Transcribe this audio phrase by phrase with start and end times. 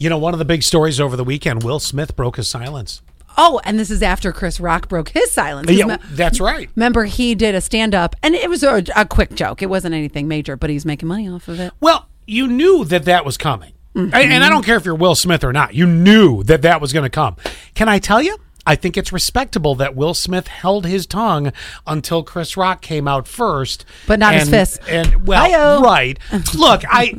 [0.00, 3.02] You know, one of the big stories over the weekend, Will Smith broke his silence.
[3.36, 5.70] Oh, and this is after Chris Rock broke his silence.
[5.70, 6.68] Yeah, me- that's right.
[6.74, 9.60] Remember, he did a stand up, and it was a, a quick joke.
[9.62, 11.72] It wasn't anything major, but he's making money off of it.
[11.80, 13.72] Well, you knew that that was coming.
[13.94, 14.14] Mm-hmm.
[14.14, 15.74] And- And I don't care if you're Will Smith or not.
[15.74, 17.36] You knew that that was going to come.
[17.74, 18.36] Can I tell you?
[18.70, 21.52] I think it's respectable that Will Smith held his tongue
[21.88, 24.80] until Chris Rock came out first, But not his fist.
[24.88, 25.82] And well, Hi-yo.
[25.82, 26.16] right.
[26.54, 27.16] Look, I,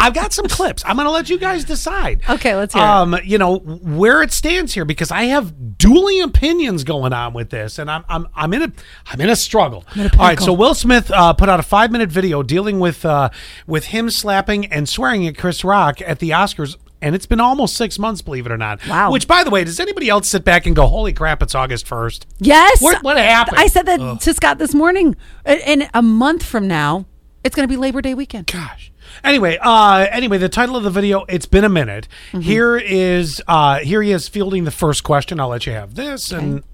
[0.00, 0.82] I've got some clips.
[0.84, 2.20] I'm going to let you guys decide.
[2.28, 2.86] Okay, let's hear it.
[2.86, 7.50] Um, you know where it stands here because I have dueling opinions going on with
[7.50, 8.72] this, and I'm I'm I'm in a
[9.06, 9.84] I'm in a struggle.
[9.94, 12.80] in a All right, so Will Smith uh, put out a five minute video dealing
[12.80, 13.30] with uh,
[13.68, 16.76] with him slapping and swearing at Chris Rock at the Oscars.
[17.06, 18.80] And it's been almost six months, believe it or not.
[18.88, 19.12] Wow.
[19.12, 21.86] Which, by the way, does anybody else sit back and go, "Holy crap, it's August
[21.86, 22.26] 1st?
[22.40, 22.82] Yes.
[22.82, 23.58] What- what happened?
[23.60, 25.14] I said that to Scott this morning.
[25.44, 27.06] A- And a month from now,
[27.44, 28.48] it's going to be Labor Day weekend.
[28.48, 28.90] Gosh.
[29.22, 31.24] Anyway, uh, anyway, the title of the video.
[31.28, 32.08] It's been a minute.
[32.32, 32.40] Mm-hmm.
[32.40, 35.38] Here is uh, here he is fielding the first question.
[35.38, 36.64] I'll let you have this, and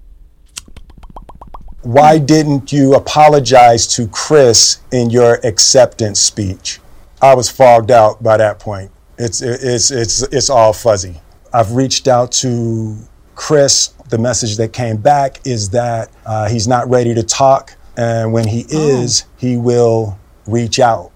[1.83, 6.79] Why didn't you apologize to Chris in your acceptance speech?
[7.21, 8.89] I was fogged out by that point.
[9.17, 11.21] It's it's it's it's all fuzzy.
[11.53, 12.97] I've reached out to
[13.35, 13.93] Chris.
[14.09, 18.47] The message that came back is that uh, he's not ready to talk, and when
[18.47, 21.11] he is, he will reach out.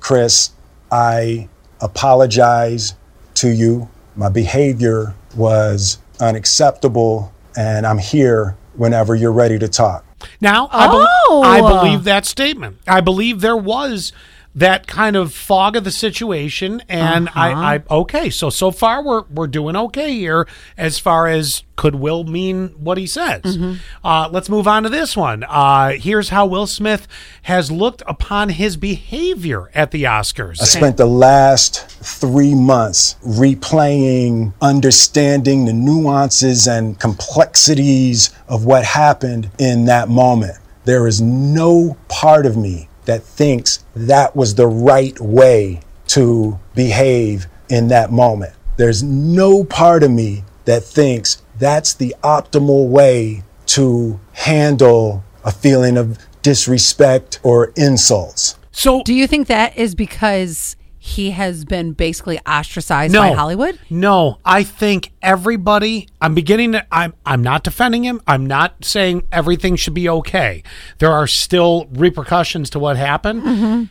[0.00, 0.50] Chris,
[0.90, 1.48] I
[1.80, 2.94] apologize
[3.34, 3.88] to you.
[4.16, 10.04] My behavior was unacceptable, and I'm here whenever you're ready to talk.
[10.40, 11.42] Now, I, bel- Oh.
[11.44, 12.78] I believe that statement.
[12.88, 14.12] I believe there was
[14.54, 18.30] that kind of fog of the situation, and I, I okay.
[18.30, 22.98] So so far we're we're doing okay here as far as could Will mean what
[22.98, 23.56] he says.
[24.04, 25.44] Uh, let's move on to this one.
[25.44, 27.08] Uh, here's how Will Smith
[27.42, 30.60] has looked upon his behavior at the Oscars.
[30.60, 39.50] I spent the last three months replaying, understanding the nuances and complexities of what happened
[39.58, 40.58] in that moment.
[40.84, 47.46] There is no part of me that thinks that was the right way to behave
[47.68, 48.52] in that moment.
[48.76, 55.96] There's no part of me that thinks that's the optimal way to handle a feeling
[55.96, 58.58] of disrespect or insults.
[58.72, 63.78] So Do you think that is because he has been basically ostracized no, by Hollywood?
[63.88, 66.06] No, I think everybody.
[66.20, 66.86] I'm beginning to.
[66.92, 67.14] I'm.
[67.24, 68.20] I'm not defending him.
[68.26, 70.62] I'm not saying everything should be okay.
[70.98, 73.42] There are still repercussions to what happened.
[73.42, 73.84] Mm-hmm.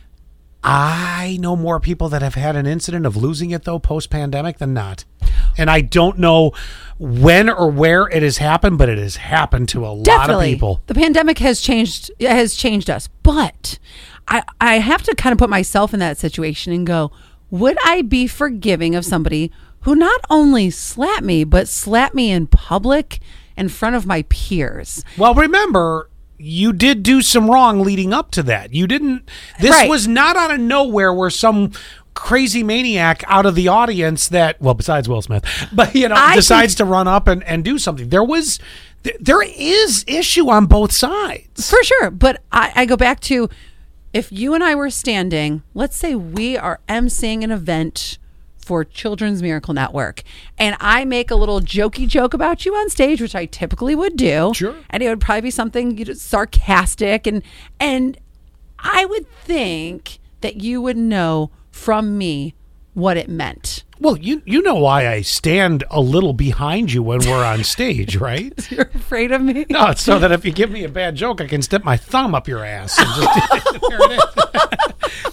[0.62, 4.58] I know more people that have had an incident of losing it though post pandemic
[4.58, 5.04] than not,
[5.58, 6.52] and I don't know
[6.96, 10.80] when or where it has happened, but it has happened to a lot of people.
[10.86, 13.08] The pandemic has changed has changed us.
[13.24, 13.80] But
[14.30, 17.10] I I have to kind of put myself in that situation and go,
[17.50, 22.46] would I be forgiving of somebody who not only slapped me, but slapped me in
[22.46, 23.18] public
[23.56, 25.04] in front of my peers?
[25.18, 26.08] Well, remember,
[26.38, 28.72] you did do some wrong leading up to that.
[28.72, 29.28] You didn't.
[29.60, 29.88] This Right.
[29.90, 31.72] was not out of nowhere where some
[32.14, 36.34] crazy maniac out of the audience that, well, besides Will Smith, but you know, I
[36.36, 38.08] decides to run up and, and do something.
[38.10, 38.58] There was,
[39.18, 41.70] there is issue on both sides.
[41.70, 42.10] For sure.
[42.10, 43.48] But I, I go back to
[44.12, 48.18] if you and I were standing, let's say we are emceeing an event
[48.56, 50.22] for Children's Miracle Network,
[50.58, 54.16] and I make a little jokey joke about you on stage, which I typically would
[54.16, 54.52] do.
[54.54, 54.76] Sure.
[54.90, 57.42] And it would probably be something you know, sarcastic and
[57.78, 58.18] and
[58.78, 62.54] I would think that you would know from me
[62.94, 63.84] what it meant.
[64.00, 68.16] Well, you you know why I stand a little behind you when we're on stage,
[68.20, 68.52] right?
[68.70, 69.66] You're afraid of me?
[69.68, 71.96] No, it's so that if you give me a bad joke, I can step my
[71.98, 72.98] thumb up your ass.
[72.98, 74.20] And just, there it is.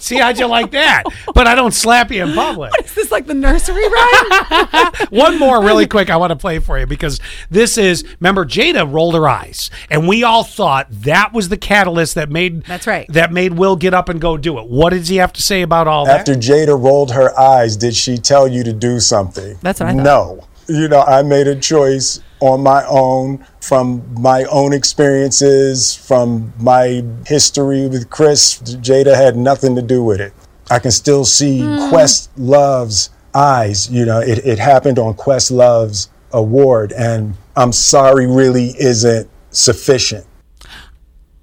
[0.00, 1.04] See how'd you like that?
[1.34, 2.72] But I don't slap you in public.
[2.84, 4.92] Is this like the nursery rhyme?
[5.10, 7.20] One more really quick I want to play for you because
[7.50, 12.14] this is remember Jada rolled her eyes and we all thought that was the catalyst
[12.14, 13.10] that made That's right.
[13.12, 14.68] that made Will get up and go do it.
[14.68, 16.38] What does he have to say about all After that?
[16.38, 19.58] After Jada rolled her eyes, did she tell you to do something?
[19.62, 20.02] That's what I thought.
[20.02, 20.44] No.
[20.68, 27.02] You know, I made a choice on my own from my own experiences, from my
[27.26, 28.60] history with Chris.
[28.62, 30.32] Jada had nothing to do with it.
[30.70, 31.88] I can still see hmm.
[31.88, 33.90] Questlove's eyes.
[33.90, 40.26] You know, it, it happened on Questlove's award, and I'm sorry really isn't sufficient.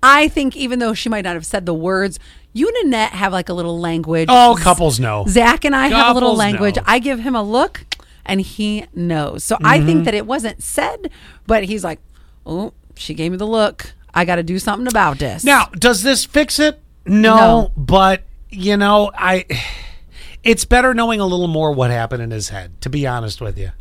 [0.03, 2.19] I think even though she might not have said the words,
[2.55, 4.27] you and Annette have like a little language.
[4.31, 5.25] Oh, couples know.
[5.27, 6.77] Zach and I have a little language.
[6.77, 6.83] know.
[6.87, 7.85] I give him a look
[8.25, 9.43] and he knows.
[9.43, 9.85] So I Mm-hmm.
[9.87, 11.11] think that it wasn't said,
[11.45, 11.99] but he's like,
[12.45, 13.93] oh, she gave me the look.
[14.13, 15.43] I got to do something about this.
[15.43, 16.79] Now, does this fix it?
[17.05, 17.71] No, No.
[17.75, 19.45] but you know, I
[20.43, 22.79] it's better knowing a little more what happened in his head.
[22.81, 23.71] To be honest with you,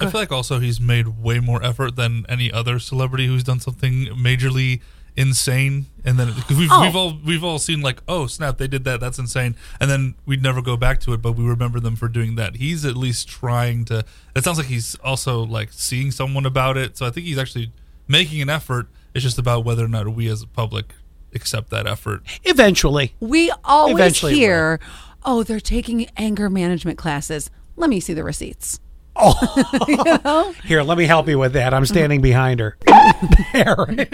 [0.00, 3.60] I feel like also he's made way more effort than any other celebrity who's done
[3.60, 4.80] something majorly
[5.18, 6.80] insane, and then because we've Oh.
[6.82, 10.14] we've all we've all seen like, oh snap, they did that, that's insane, and then
[10.24, 12.56] we'd never go back to it, but we remember them for doing that.
[12.56, 14.04] He's at least trying to.
[14.36, 17.72] It sounds like he's also like seeing someone about it, so I think he's actually
[18.06, 18.86] making an effort.
[19.12, 20.94] It's just about whether or not we as a public
[21.34, 22.22] accept that effort.
[22.44, 23.14] eventually.
[23.20, 24.78] We always Eventually hear,
[25.24, 28.78] "Oh, they're taking anger management classes." Let me see the receipts.
[29.20, 31.74] Oh here, let me help you with that.
[31.74, 32.76] I'm standing behind her.
[33.52, 34.06] there.